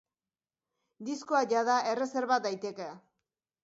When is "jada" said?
1.53-1.79